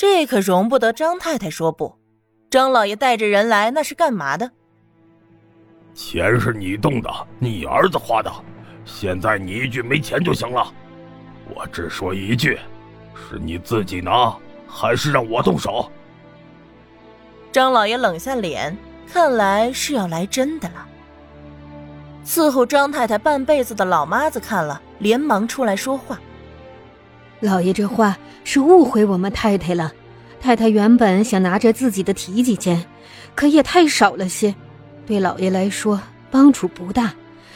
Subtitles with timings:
[0.00, 1.94] 这可容不得张太太说不。
[2.48, 4.50] 张老爷带着人来，那是干嘛的？
[5.92, 8.32] 钱是你动的，你儿子花的，
[8.86, 10.72] 现在你一句没钱就行了。
[11.54, 12.58] 我只说一句，
[13.14, 14.34] 是你自己拿，
[14.66, 15.92] 还是让我动手？
[17.52, 18.74] 张老爷冷下脸，
[19.06, 20.88] 看来是要来真的了。
[22.24, 26.18] 伺候张太太半辈子的老妈子看了，连忙出来说话
[27.40, 29.92] ：“老爷这话是误会我们太太了。
[30.40, 32.84] 太太原本想拿着自己的提几钱，
[33.34, 34.54] 可也太少了些，
[35.06, 36.00] 对老爷来说
[36.30, 37.12] 帮助不大。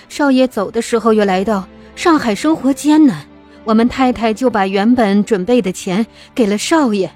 [0.09, 1.67] 少爷走的时候又来到
[1.97, 3.27] 上海，生活艰难。”
[3.65, 7.11] 我们太太就把原本准备的钱给了少爷。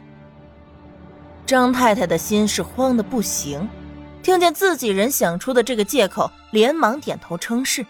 [1.44, 3.68] 张太太的心是慌的不行，
[4.22, 7.84] 听见自己人想出的这个借口，连忙点头称是。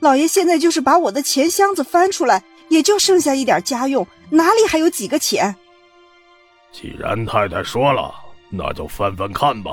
[0.00, 5.54] 老爷现在就是把我的钱箱子翻出来，也就剩下一点家用，哪里还有几个钱？
[6.72, 8.14] 既然太太说了，
[8.50, 9.72] 那就翻翻看吧。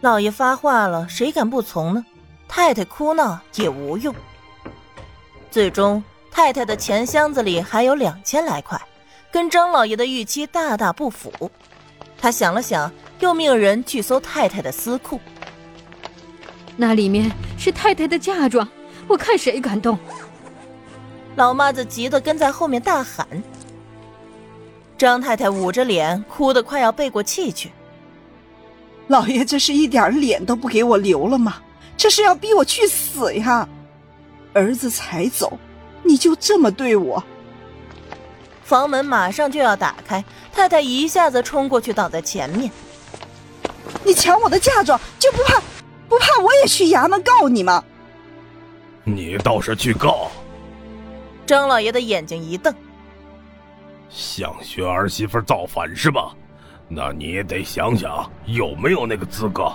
[0.00, 2.04] 老爷发话了，谁敢不从呢？
[2.46, 4.14] 太太哭闹也无用。
[5.50, 8.80] 最终，太太的钱箱子里还有两千来块，
[9.32, 11.50] 跟张老爷的预期大大不符。
[12.16, 15.20] 他想了想，又命人去搜太太的私库。
[16.76, 18.68] 那里面是太太的嫁妆，
[19.08, 19.98] 我看谁敢动。
[21.38, 23.24] 老妈子急得跟在后面大喊。
[24.98, 27.70] 张太太捂着脸，哭得快要背过气去。
[29.06, 31.62] 老爷这是一点脸都不给我留了吗？
[31.96, 33.68] 这是要逼我去死呀！
[34.52, 35.56] 儿子才走，
[36.02, 37.22] 你就这么对我？
[38.64, 42.68] 房门马上就要打开，太太一下子冲过去挡在前面。
[44.02, 45.62] 你抢我的嫁妆，就不怕
[46.08, 47.84] 不怕我也去衙门告你吗？
[49.04, 50.32] 你倒是去告！
[51.48, 52.74] 张老爷的眼睛一瞪，
[54.10, 56.34] 想学儿媳妇造反是吧？
[56.86, 59.72] 那你也得想想有没有那个资格。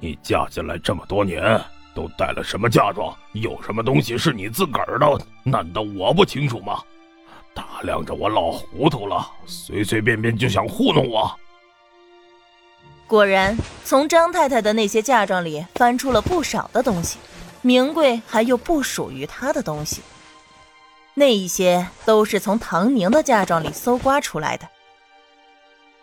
[0.00, 1.60] 你嫁进来这么多年。
[1.94, 3.14] 都带了什么嫁妆？
[3.32, 5.06] 有什么东西是你自个儿的？
[5.44, 6.80] 难道我不清楚吗？
[7.54, 11.30] 打量着我老糊涂了，随随便便就想糊弄我。
[13.06, 13.54] 果然，
[13.84, 17.18] 从张太太的那些嫁妆里翻出了不少的东西，
[17.60, 20.00] 名贵还有不属于她的东西。
[21.14, 24.68] 那一些都是从唐宁的嫁妆里搜刮出来的。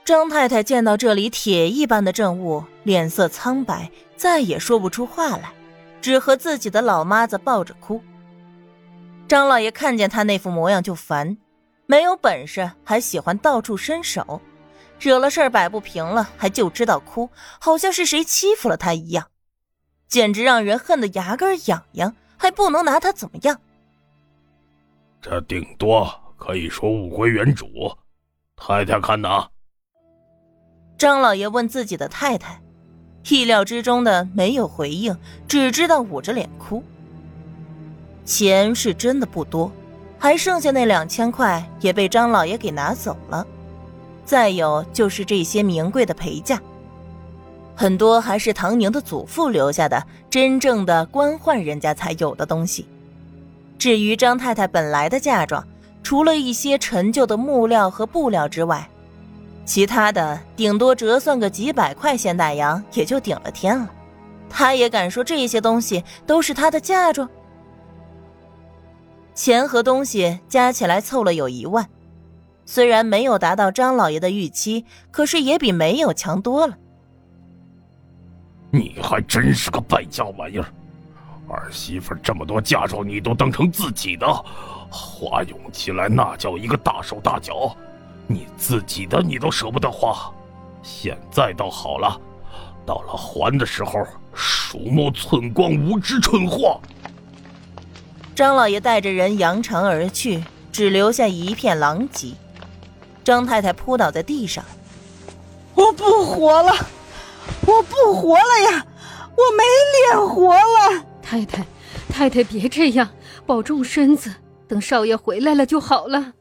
[0.06, 5.52] 张太太见到这里铁一般的证物，脸色苍白，再也说不出话来。
[6.02, 8.02] 只和自己的老妈子抱着哭。
[9.28, 11.38] 张老爷看见他那副模样就烦，
[11.86, 14.42] 没有本事还喜欢到处伸手，
[14.98, 19.28] 惹了事儿摆不平了还就知道哭，好像是谁欺负了他一样，
[20.08, 23.60] 简直让人恨得牙根痒痒，还不能拿他怎么样。
[25.22, 27.68] 这顶多可以说物归原主，
[28.56, 29.48] 太太看呐。
[30.98, 32.60] 张老爷问自己的太太。
[33.30, 35.16] 意料之中的没有回应，
[35.46, 36.82] 只知道捂着脸哭。
[38.24, 39.70] 钱是真的不多，
[40.18, 43.46] 还剩下那两千块也被张老爷给拿走了。
[44.24, 46.60] 再有就是这些名贵的陪嫁，
[47.76, 52.88] 很多还是唐宁的祖父留下的，真正的官宦人家才有的东西。
[53.80, 55.66] 至于张太太本来的嫁妆，
[56.04, 58.88] 除了一些陈旧的木料和布料之外，
[59.66, 63.90] 其他的顶多折算个几百块现大洋，也就顶了天了。
[64.50, 67.30] 他也敢说这些东西都是他的嫁妆？
[69.34, 71.88] 钱和东西加起来凑了有一万，
[72.66, 76.78] 虽然没有达到张老爷的预期，可是也比没有强多了。
[78.72, 80.66] 你还真是个败家玩意儿！
[81.50, 84.26] 儿媳妇这么多嫁妆，你都当成自己的，
[84.90, 87.76] 花用起来那叫一个大手大脚。
[88.28, 90.32] 你自己的你都舍不得花，
[90.84, 92.20] 现在倒好了，
[92.86, 96.80] 到了还的时候，鼠目寸光，无知蠢货。
[98.36, 102.34] 张老爷带着人扬长而去，只留下一片狼藉。
[103.24, 104.64] 张太太扑倒在地上，
[105.74, 106.72] 我不活了，
[107.66, 108.86] 我不活了呀，
[109.36, 109.64] 我没
[110.14, 111.06] 脸活了。
[111.30, 111.64] 太太，
[112.10, 113.08] 太太别这样，
[113.46, 114.34] 保重身子，
[114.68, 116.34] 等少爷回来了就好了。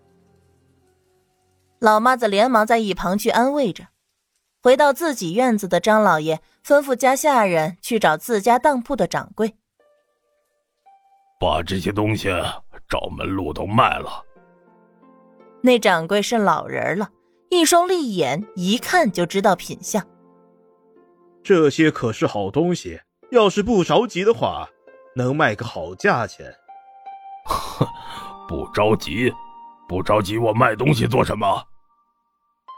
[1.78, 3.88] 老妈子连忙在一旁去安慰着。
[4.62, 9.54] 回到自己院子的张老爷吩咐家下人去找自家当铺的掌柜，
[11.38, 12.30] 把这些东西
[12.88, 14.24] 找门路都卖了。
[15.60, 17.10] 那掌柜是老人了，
[17.50, 20.02] 一双利眼一看就知道品相。
[21.42, 22.98] 这些可是好东西，
[23.30, 24.68] 要是不着急的话，
[25.14, 26.54] 能卖个好价钱。
[27.46, 27.86] 哼，
[28.48, 29.32] 不着急。
[29.88, 31.64] 不着急我卖东西做什么？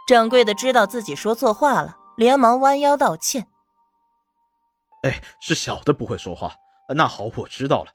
[0.06, 3.48] 掌柜的知道自己说错话了，连忙弯腰道歉。
[5.02, 6.52] 哎，是小的不会说话。
[6.94, 7.90] 那好，我知道了。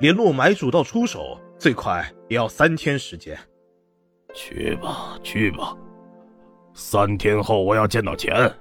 [0.00, 3.38] 联络买主到出手，最快也要三天时间。
[4.34, 5.74] 去吧，去吧。
[6.74, 8.54] 三天后我要见到钱。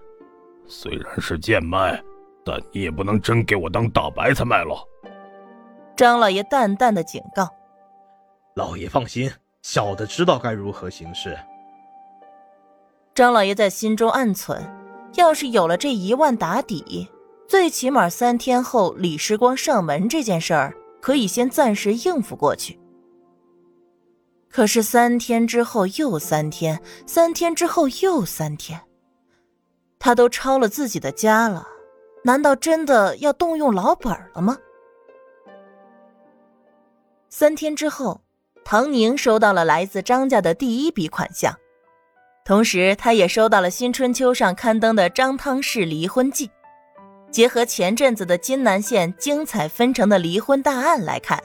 [0.66, 2.02] 虽然是贱卖，
[2.46, 4.88] 但你也不能真给我当大白菜卖了。
[5.96, 7.50] 张老爷淡淡的警告。
[8.56, 9.32] 老爷放心，
[9.62, 11.38] 小的知道该如何行事。
[13.14, 14.62] 张老爷在心中暗忖：
[15.16, 17.10] 要是有了这一万打底，
[17.48, 20.74] 最起码三天后李时光上门这件事儿。
[21.02, 22.78] 可以先暂时应付过去，
[24.50, 28.82] 可是三天之后又三天，三天之后又三天，
[29.98, 31.66] 他都抄了自己的家了，
[32.24, 34.58] 难道真的要动用老本了吗？
[37.30, 38.22] 三天之后，
[38.66, 41.56] 唐宁收到了来自张家的第一笔款项，
[42.44, 46.50] 同时他也收到了《新春秋》上刊登的张汤氏离婚记。
[47.32, 51.40] 结合前阵子的金南县精彩纷呈的离婚大案来看，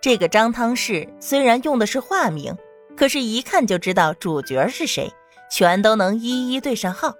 [0.00, 2.54] 这个张汤氏虽然用的是化名，
[2.96, 5.08] 可是一看就知道主角是谁，
[5.48, 7.14] 全都能一一对上号。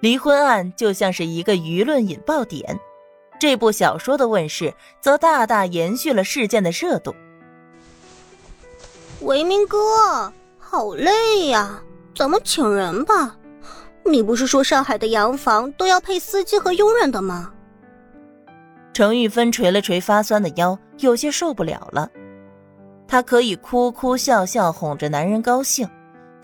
[0.00, 2.78] 离婚案就像是一个舆论引爆点，
[3.40, 7.14] 这部小说的问世则大大延续了事件的热度。
[9.22, 11.82] 维明哥，好累呀，
[12.14, 13.36] 咱们请人吧。
[14.04, 17.52] 你不是说上海的洋房都要配司机和佣人的吗？
[18.92, 22.08] 程玉芬捶了捶发酸的腰，有些受不了了。
[23.08, 25.88] 她可以哭哭笑笑哄着男人高兴，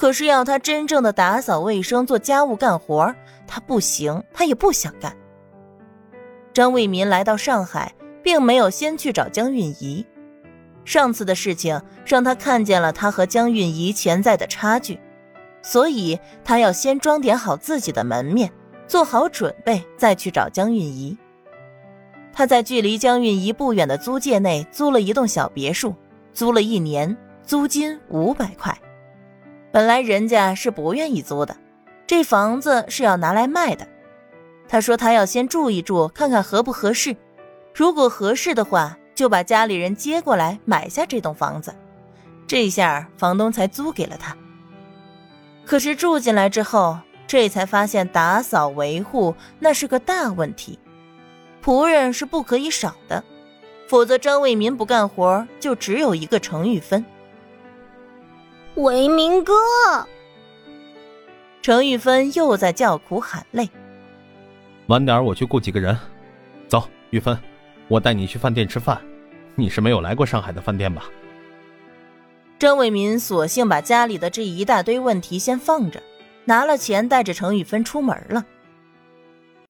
[0.02, 3.14] 可是要她真正的打扫卫生、做家务、干活，
[3.46, 5.16] 她不行，她也不想干。
[6.52, 10.04] 张卫民来到上海，并没有先去找江韵仪。
[10.84, 14.99] 上次的事情让他看见了他和江韵仪潜在的差距。
[15.62, 18.50] 所以他要先装点好自己的门面，
[18.88, 21.16] 做好准备，再去找江韵仪。
[22.32, 25.94] 他在距离江韵仪不远的租界内租了一栋小别墅，
[26.32, 28.76] 租了一年，租金五百块。
[29.72, 31.56] 本来人家是不愿意租的，
[32.06, 33.88] 这房子是要拿来卖的。
[34.69, 37.16] 他说他要先住一住，看看合不合适。
[37.74, 41.74] 如果合适的话，就把家里人接过来买下这栋房子。
[42.46, 44.36] 这下房东才租给了他。
[45.64, 50.78] 可是住进来之后，这才发现打扫维护那是个大问题，
[51.64, 53.24] 仆人是不可以少的，
[53.88, 57.02] 否则张为民不干活，就只有一个程玉芬。
[58.74, 59.52] 为民哥，
[61.60, 63.69] 程玉芬又在叫苦喊累。
[64.86, 65.96] 晚点我去雇几个人，
[66.69, 67.38] 走，玉芬，
[67.86, 68.98] 我带你去饭店吃饭。
[69.54, 71.04] 你是没有来过上海的饭店吧？
[72.58, 76.02] 张伟民索性把家里的这一大堆问题先放着，
[76.46, 78.42] 拿了钱带着程玉芬出门了。